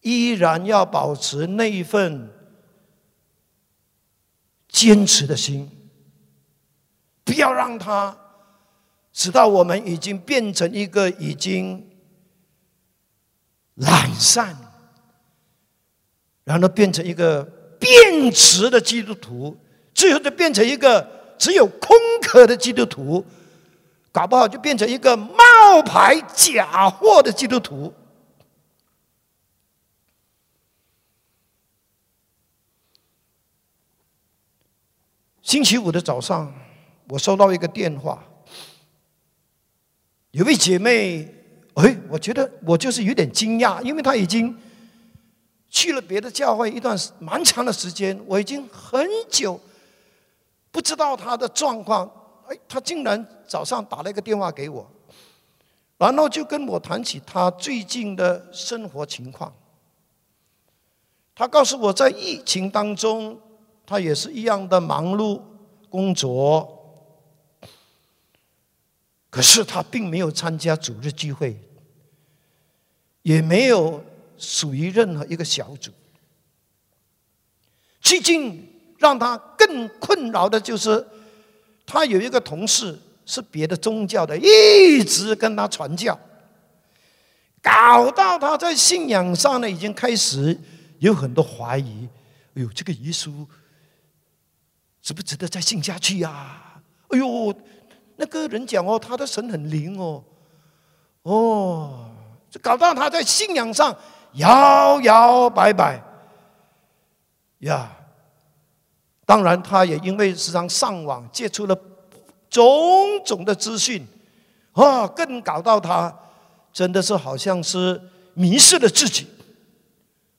[0.00, 2.30] 依然要保持那一份
[4.68, 5.70] 坚持的心，
[7.28, 8.16] 不要让它
[9.12, 11.86] 直到我们已经变成一个已经
[13.74, 14.56] 懒散，
[16.44, 17.46] 然后变成一个。
[17.80, 19.56] 变质的基督徒，
[19.94, 23.24] 最后就变成一个只有空壳的基督徒，
[24.10, 27.94] 搞不好就变成一个冒牌假货的基督徒。
[35.40, 36.52] 星期五的早上，
[37.08, 38.22] 我收到一个电话，
[40.30, 41.26] 有位姐妹，
[41.74, 44.56] 哎，我觉得我就是有点惊讶，因为她已经。
[45.70, 49.60] 去了别的教会一段蛮长的时间，我已经很久
[50.70, 52.10] 不知道她的状况。
[52.46, 54.90] 哎，她竟然早上打了一个电话给我，
[55.98, 59.52] 然后就跟我谈起她最近的生活情况。
[61.34, 63.38] 他告诉我在疫情当中，
[63.84, 65.38] 他也是一样的忙碌
[65.90, 66.77] 工作，
[69.30, 71.58] 可是他并没有参加主日聚会，
[73.22, 74.04] 也没有。
[74.40, 75.90] 属于任何一个小组。
[78.00, 81.04] 最近让他更困扰的就是，
[81.84, 86.16] 他有一个同事是别的宗教的，一直跟他传教，
[87.60, 90.56] 搞到他在信仰上呢已经开始
[91.00, 92.08] 有很多怀疑。
[92.54, 93.44] 哎呦，这个耶稣
[95.02, 96.80] 值不值得再信下去呀？
[97.08, 97.52] 哎呦，
[98.18, 100.22] 那个人讲哦，他的神很灵哦，
[101.22, 102.10] 哦，
[102.50, 103.96] 就搞到他在信仰上。
[104.34, 105.98] 摇摇摆摆，
[107.60, 107.90] 呀！
[109.24, 111.76] 当然，他也因为时常上网接触了
[112.50, 112.62] 种
[113.24, 114.06] 种的资讯，
[114.72, 116.14] 啊，更搞到他
[116.74, 118.00] 真的是好像是
[118.34, 119.26] 迷失了自己，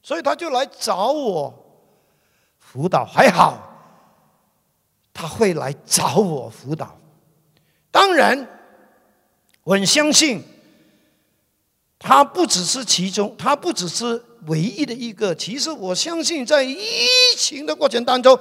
[0.04, 1.52] 所以他就来找我
[2.60, 3.04] 辅导。
[3.04, 3.58] 还好，
[5.12, 6.96] 他会来找我辅导。
[7.92, 8.48] 当然，
[9.64, 10.44] 我很相信。
[12.02, 15.36] 他不只是其中，他不只是唯一的一个。
[15.36, 16.78] 其实我相信，在疫
[17.36, 18.40] 情的过程当中，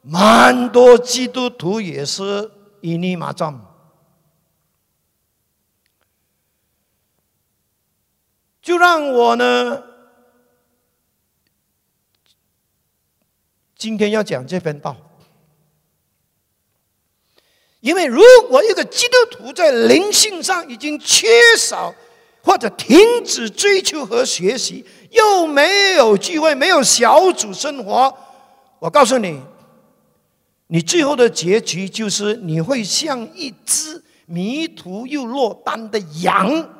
[0.00, 3.66] 蛮多基督徒也是一泥麻障。
[8.62, 9.82] 就让我呢，
[13.76, 14.96] 今天要讲这篇道，
[17.80, 21.26] 因为如果一个基督徒在灵性上已经缺
[21.58, 21.94] 少，
[22.42, 28.14] 或者停止追求和学习，又没有聚会，没有小组生活，
[28.78, 29.40] 我告诉你，
[30.66, 36.76] 你最后的结局就是你会像一只迷途又落单的羊。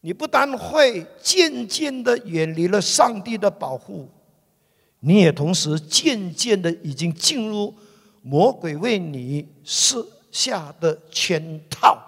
[0.00, 4.08] 你不但会渐渐的远离了上帝的保护，
[5.00, 7.74] 你也同时渐渐的已经进入
[8.26, 11.98] 魔鬼为你设下的圈套。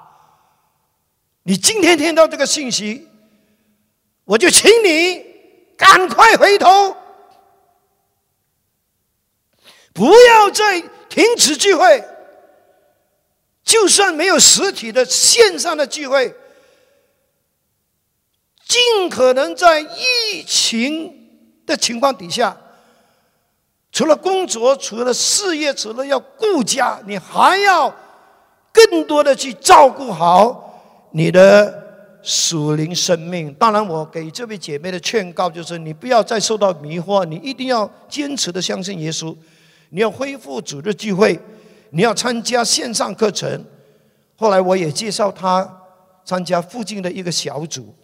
[1.43, 3.07] 你今天听到这个信息，
[4.25, 5.23] 我就请你
[5.77, 6.97] 赶快回头，
[9.93, 12.03] 不要再停止聚会。
[13.63, 16.35] 就算没有实体的线上的聚会，
[18.65, 22.57] 尽可能在疫情的情况底下，
[23.97, 27.91] 除了工作，除了事业，除了要顾家，你还要
[28.71, 31.09] 更多的去照顾好。
[31.13, 39.35] 你的属灵生命，当然，我给这位姐妹的劝告就是：你不要再受到迷惑，你一定要坚持的相信耶稣，
[39.89, 41.41] 你要恢复主日聚会，
[41.89, 43.65] 你要参加线上课程。
[44.37, 45.67] 后来我也介绍她
[46.23, 47.95] 参加附近的一个小组，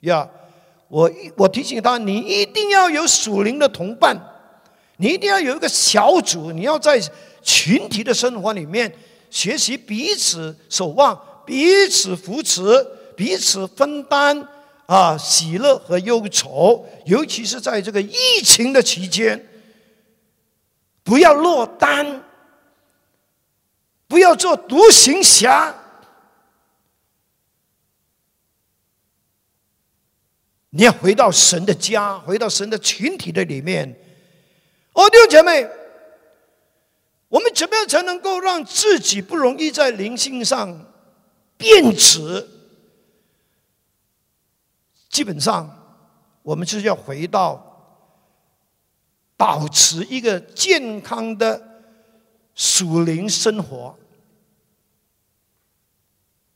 [0.00, 0.26] 呀，
[0.88, 4.16] 我我提醒她，你一定要有属灵的同伴，
[5.02, 7.02] 你一定要有一个小组，你要在
[7.42, 8.96] 群体的生活里面
[9.30, 11.20] 学习彼此守望。
[11.44, 12.62] 彼此扶持，
[13.16, 14.46] 彼此分担
[14.86, 19.44] 啊，喜乐和忧愁，尤其是在这个疫情的期间，
[21.02, 22.22] 不要落单，
[24.06, 25.74] 不要做独行侠，
[30.70, 33.92] 你要回到神的家，回到神的群体的里面，
[34.94, 35.66] 哦，弟兄姐妹，
[37.28, 40.92] 我们怎么样才能够让自己不容易在灵性上
[41.56, 42.46] 变质？
[45.08, 45.98] 基本上，
[46.42, 48.04] 我们就是要回到
[49.36, 51.80] 保持一个健康的
[52.54, 53.96] 属灵生活，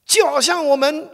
[0.04, 1.10] 就好像我们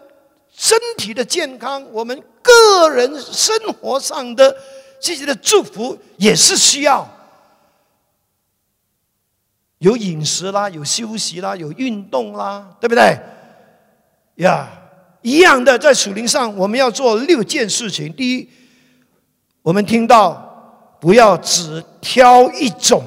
[0.52, 4.56] 身体的健康，我们个人生活上的。
[5.02, 7.04] 自己的祝福也是需要
[9.78, 13.18] 有饮食啦，有休息啦，有运动啦，对不对？
[14.36, 14.68] 呀，
[15.22, 18.12] 一样的，在属灵上，我们要做六件事情。
[18.12, 18.48] 第一，
[19.62, 23.02] 我们听到不要只挑一种，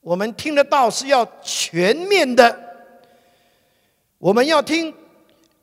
[0.00, 2.58] 我们听得到是要全面的。
[4.16, 4.94] 我们要听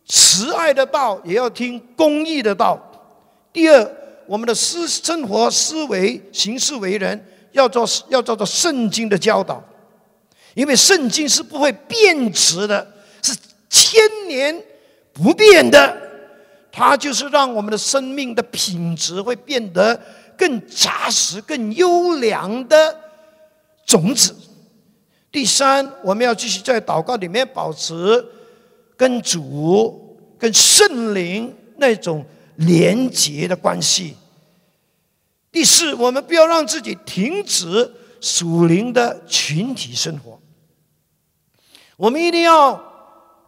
[0.06, 2.80] 慈爱的道，也要听公义的道。
[3.52, 4.03] 第二。
[4.28, 9.64] 我们的思生活、思维、行事为人，要做要照着圣经的教导，
[10.54, 12.88] 因为圣经是不会变质的，
[13.22, 13.36] 是
[13.70, 14.64] 千年
[15.12, 15.98] 不变的。
[16.72, 20.00] 它就是让我们的生命的品质会变得
[20.38, 22.98] 更扎实、更优良的
[23.86, 24.36] 种子。
[25.32, 28.26] 第三，我们要继续在祷告里面保持
[28.98, 32.26] 跟主、跟圣灵那种。
[32.56, 34.16] 连结的关系。
[35.52, 40.40] 第四，我们不要让自己停止属灵的群体生活。
[41.96, 42.84] 我们一定要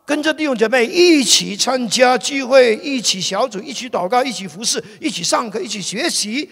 [0.06, 6.48] 跟着弟兄姐妹一起参加聚会，一起小组，一起祷告，一起服侍，一起上课，一起学习。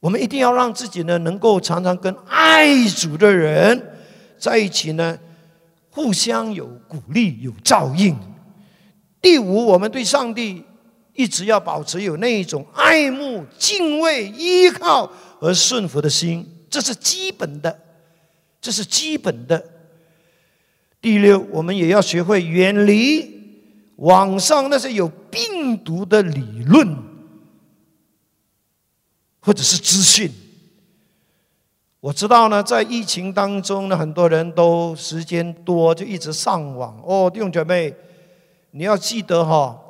[0.00, 3.94] 我们一定要让自己呢，能够常常跟爱主的人
[4.38, 5.16] 在一起呢，
[5.90, 8.18] 互相有鼓励，有照应。
[9.22, 10.64] 第五，我们对上帝。
[11.14, 15.06] 一直要保持有那一种爱慕、敬畏、依靠
[15.38, 17.78] 和顺服的心，这是基本的，
[18.60, 19.64] 这是基本的。
[21.00, 23.30] 第六，我们也要学会远离
[23.96, 26.96] 网上那些有病毒的理论
[29.38, 30.32] 或者是资讯。
[32.00, 37.00] 我知道呢，在疫情当中呢，很多人都时间多，就一直上网。
[37.06, 37.94] 哦，弟兄姐妹，
[38.72, 39.80] 你要记得哈。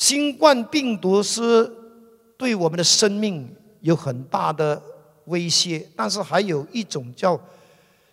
[0.00, 1.70] 新冠病毒是
[2.38, 4.82] 对我们的生命有很大的
[5.26, 7.38] 威胁，但是还有一种叫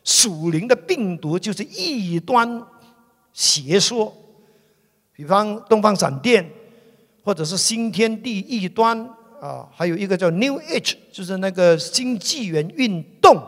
[0.03, 2.61] 属灵的病毒，就是异端
[3.31, 4.13] 邪说，
[5.13, 6.45] 比方东方闪电，
[7.23, 9.09] 或者是新天地异端
[9.39, 13.41] 啊，还有一个叫 New Age，就是那个新纪元运动，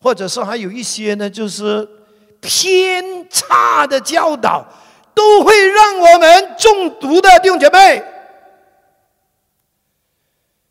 [0.00, 1.88] 或者是还有一些呢，就是
[2.40, 4.66] 偏差的教导。
[5.20, 8.02] 都会让我们中毒的弟兄姐妹，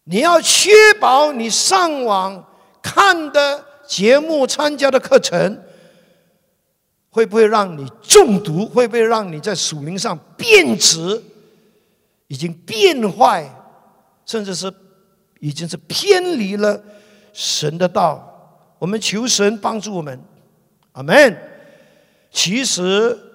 [0.05, 2.43] 你要确保你上网
[2.81, 5.63] 看的节目、参加的课程，
[7.11, 8.65] 会不会让你中毒？
[8.65, 11.21] 会不会让你在属灵上变质？
[12.25, 13.47] 已经变坏，
[14.25, 14.73] 甚至是
[15.39, 16.81] 已经是偏离了
[17.33, 18.25] 神的道。
[18.79, 20.19] 我们求神帮助我们，
[20.93, 21.37] 阿门。
[22.31, 23.25] 其实。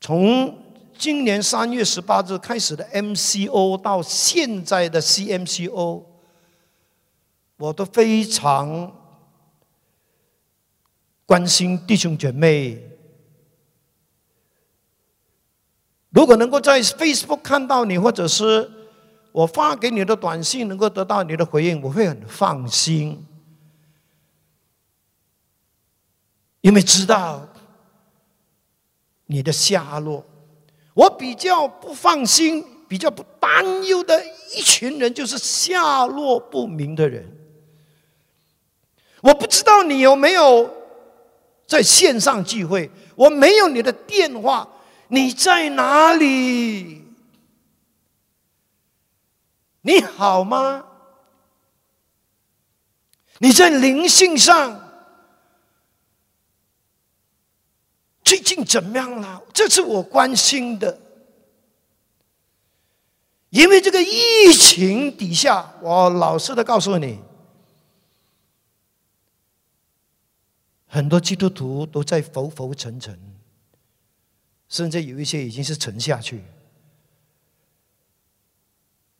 [0.00, 0.56] 从
[0.96, 6.04] 今年三月十八日开始的 MCO 到现在的 CMCO，
[7.56, 8.92] 我都非常
[11.26, 12.80] 关心弟兄姐妹。
[16.10, 18.70] 如果能够在 Facebook 看到你，或者是
[19.32, 23.26] 我发给你的短信能够得到你的回应，我会很放心，
[26.60, 27.47] 因为知道。
[29.28, 30.24] 你的下落，
[30.94, 34.22] 我比较不放心、比较不担忧的
[34.54, 37.30] 一群人，就是下落不明的人。
[39.20, 40.70] 我不知道你有没有
[41.66, 44.66] 在线上聚会，我没有你的电话，
[45.08, 47.04] 你在哪里？
[49.82, 50.86] 你好吗？
[53.40, 54.87] 你在灵性上？
[58.28, 59.42] 最近怎么样了？
[59.54, 61.00] 这是我关心的，
[63.48, 67.20] 因为这个疫情底下，我老实的告诉你，
[70.86, 73.18] 很多基督徒都在浮浮沉沉，
[74.68, 76.44] 甚至有一些已经是沉下去。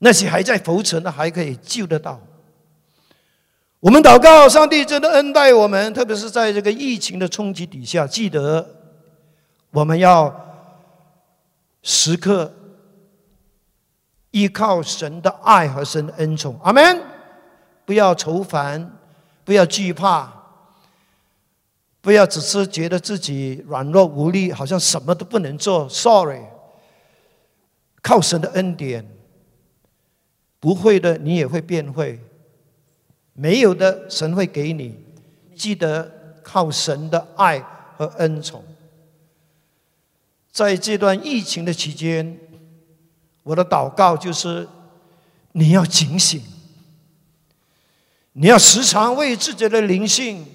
[0.00, 2.20] 那些还在浮沉的，还可以救得到。
[3.80, 8.74] 我们祷告，上帝真的恩待我们，特别是在这个疫情的冲击底下，记得。
[9.70, 10.34] 我们要
[11.82, 12.52] 时刻
[14.30, 16.58] 依靠神的爱和神的恩宠。
[16.62, 17.02] 阿门。
[17.84, 18.98] 不要愁烦，
[19.46, 20.30] 不要惧怕，
[22.02, 25.88] 不要只是觉得自己软弱无力，好像什么都不能做。
[25.88, 26.42] Sorry，
[28.02, 29.10] 靠神的恩典，
[30.60, 32.20] 不会的你也会变会，
[33.32, 35.02] 没有的神会给你。
[35.56, 36.12] 记得
[36.42, 37.58] 靠神的爱
[37.96, 38.62] 和恩宠。
[40.50, 42.38] 在这段疫情的期间，
[43.42, 44.68] 我的祷告就是
[45.52, 46.42] 你要警醒。
[48.32, 50.46] 你要时常为自己的灵性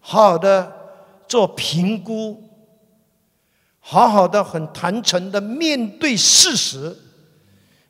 [0.00, 0.72] 好好的
[1.28, 2.42] 做评估，
[3.80, 6.96] 好好的很坦诚的面对事实。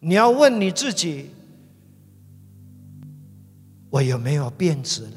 [0.01, 1.30] 你要问你自己：
[3.90, 5.12] 我有没有变质了？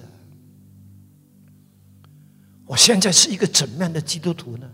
[2.68, 4.70] 我现在是一个怎么样的基督徒呢？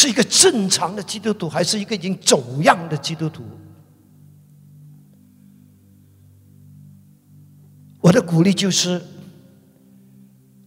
[0.00, 3.44] 是一个正常的基督徒，还是一个已经走样的基督徒？
[8.00, 8.98] 我的鼓励就是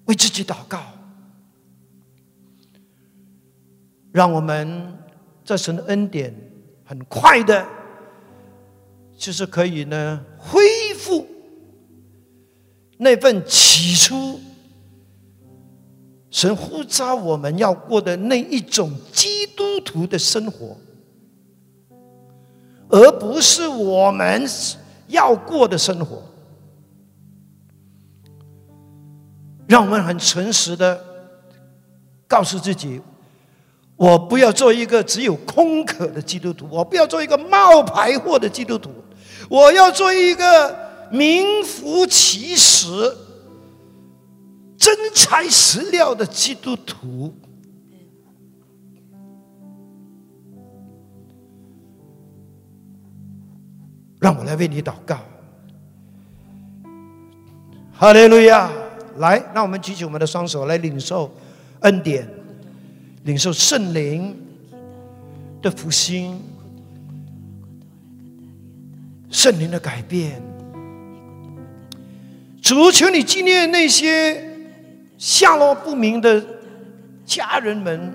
[0.06, 0.84] 为自己祷告，
[4.12, 5.00] 让我们
[5.44, 6.32] 在神的恩典
[6.86, 7.68] 很快的，
[9.18, 10.62] 就是可以呢恢
[10.96, 11.28] 复
[13.00, 14.40] 那份起初
[16.34, 20.76] 神呼召我们要过的那一种基督徒的生活，
[22.90, 24.44] 而不是我们
[25.10, 26.24] 要过的生活。
[29.68, 31.00] 让我们很诚实的
[32.28, 33.00] 告诉自己：
[33.96, 38.90] 我不要做一个只有空壳的基督徒，我不要做一个冒牌货的基督徒，
[39.48, 40.76] 我要做一个
[41.12, 42.90] 名副其实、
[44.84, 47.34] 真材实料的基督徒。
[54.20, 55.20] 让我来为你祷告，
[57.94, 58.70] 哈利路亚。
[59.20, 61.34] 来，让我们举起我们的双手来领受
[61.80, 62.28] 恩典，
[63.24, 64.36] 领受圣灵
[65.62, 66.42] 的复兴，
[69.30, 70.42] 圣灵的改变。
[72.62, 74.53] 主，求你纪念那些
[75.24, 76.44] 下落不明的
[77.26, 78.12] 家人们，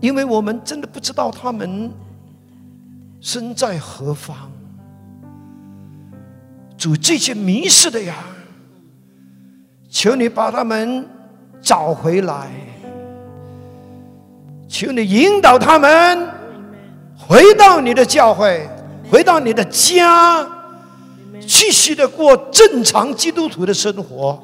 [0.00, 1.88] 因为我们真的不知道他们
[3.20, 4.50] 身在何方。
[6.76, 8.16] 主，这些迷失的呀。
[9.88, 11.08] 求你把他们
[11.60, 12.50] 找回来，
[14.66, 16.28] 求你引导他们
[17.16, 18.68] 回到你的教会，
[19.08, 20.44] 回到你的家，
[21.46, 24.42] 继续的过正常基督徒的生活。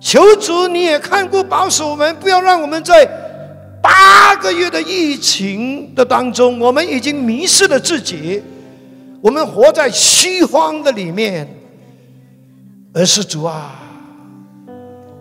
[0.00, 3.04] 求主，你也看顾保守我们，不要让我们在
[3.82, 8.42] 八个月的疫情的当中，我们已经迷失了自己，
[9.20, 11.48] 我们活在虚荒的里面。
[12.92, 13.78] 而是主啊，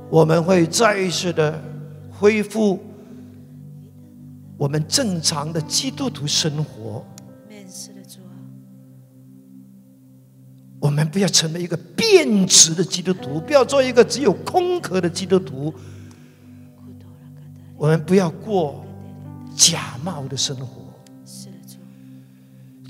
[0.10, 1.62] 我们会再一次的
[2.10, 2.80] 恢复
[4.58, 7.06] 我们正常的基督徒生活。
[10.86, 15.74] 我们不要成为一个变质的基督徒，不要做一个只有空壳的基督徒。
[17.76, 18.86] 我们不要过
[19.56, 20.94] 假冒的生活。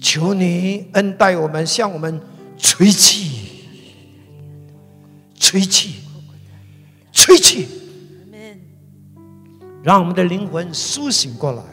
[0.01, 2.19] 求你恩待我们，向我们
[2.57, 3.43] 吹气。
[5.39, 5.95] 吹气，
[7.13, 7.65] 吹气，
[9.81, 11.63] 让我们的灵魂苏醒过来，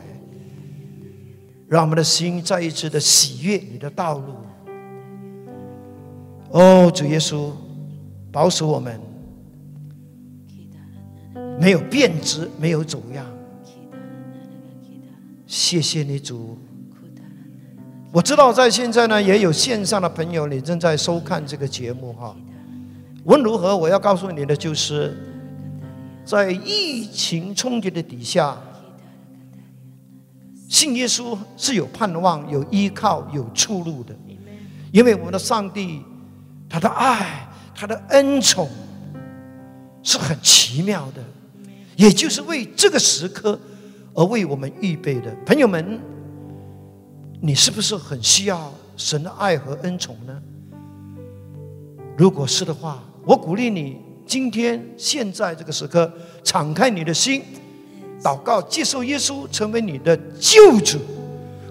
[1.66, 4.36] 让我们的心再一次的喜悦你的道路。
[6.52, 7.50] 哦，主耶稣，
[8.30, 9.00] 保守我们，
[11.58, 13.24] 没有变质，没有走样。
[15.46, 16.58] 谢谢你，主。
[18.12, 22.36] 我知道在现在呢，也有线上的朋友，你正在收看这个节目哈。
[23.24, 25.16] 无论如何，我要告诉你的就是，
[26.22, 28.58] 在疫情冲击的底下，
[30.68, 34.14] 信耶稣是有盼望、有依靠、有出路的。
[34.90, 36.02] 因为我们的上帝，
[36.72, 38.66] 他的爱、他的恩宠
[40.02, 41.22] 是很奇妙的，
[41.96, 43.60] 也就是为这个时刻
[44.14, 45.30] 而为我们预备的。
[45.44, 46.00] 朋友们，
[47.42, 50.42] 你是不是很需要神的爱和恩宠呢？
[52.16, 56.10] 如果是的话，我鼓励你，今天现在这个时刻，
[56.42, 57.42] 敞开你的心，
[58.22, 60.98] 祷告，接受耶稣成为你的救主。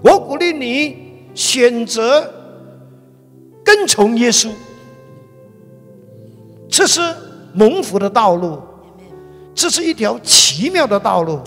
[0.04, 0.96] 我鼓励你
[1.34, 2.32] 选择
[3.64, 4.48] 跟从耶稣，
[6.72, 7.02] 这是
[7.52, 8.58] 蒙福的道路，
[9.54, 11.38] 这是一条奇妙的道路。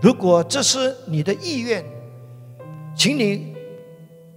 [0.00, 1.84] 如果这是你的意愿，
[2.94, 3.56] 请你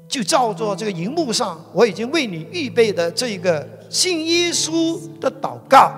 [0.08, 5.92] 就照做这个荧幕上我已经为你预备的这个信耶稣的祷告，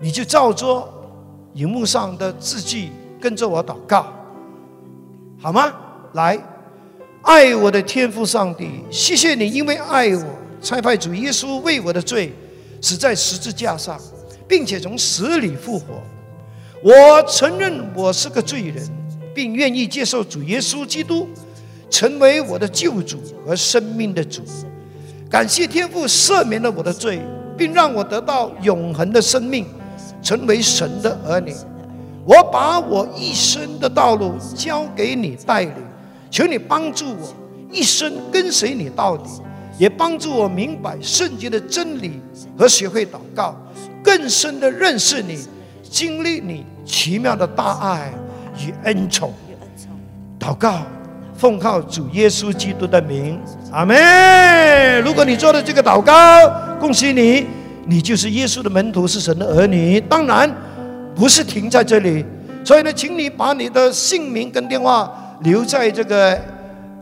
[0.00, 0.92] 你就照做
[1.52, 2.88] 荧幕上的字句，
[3.20, 4.04] 跟着我祷告，
[5.40, 5.72] 好吗？
[6.14, 6.36] 来，
[7.22, 10.24] 爱我的天父上帝，谢谢你，因为爱我，
[10.62, 12.32] 差派主耶稣为我的罪
[12.80, 13.98] 死在十字架上，
[14.46, 16.02] 并且从死里复活。
[16.82, 18.86] 我承认我是个罪人，
[19.34, 21.28] 并愿意接受主耶稣基督
[21.90, 24.42] 成为我的救主和生命的主。
[25.30, 27.20] 感谢天父赦免了我的罪，
[27.56, 29.66] 并让我得到永恒的生命，
[30.22, 31.54] 成为神的儿女。
[32.24, 35.74] 我把我一生的道路交给你带领，
[36.30, 37.34] 求你帮助我
[37.70, 39.30] 一生跟随你到底，
[39.80, 42.20] 也帮助我明白圣经的真理
[42.54, 43.56] 和学会祷告，
[44.04, 45.38] 更深的认识你。
[45.82, 48.12] 经历你奇妙的大爱
[48.58, 49.32] 与恩宠，
[50.38, 50.82] 祷告，
[51.34, 53.40] 奉靠主耶稣基督的名，
[53.72, 55.02] 阿门。
[55.02, 56.14] 如果你做的这个祷告，
[56.78, 57.46] 恭喜你，
[57.86, 59.98] 你就是耶稣的门徒，是神的儿女。
[60.02, 60.54] 当然，
[61.16, 62.22] 不是停在这里，
[62.62, 65.10] 所以呢，请你把你的姓名跟电话
[65.40, 66.38] 留在这个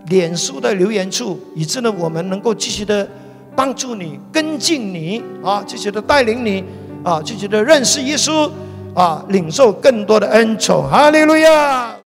[0.08, 3.08] 脸书的留言处，以致呢，我们能够继续的
[3.54, 6.64] 帮助你、跟进你啊，继续的带领你
[7.02, 8.50] 啊，继续的认识耶稣。
[8.94, 11.97] 啊，领受更多的恩宠，哈利路亚。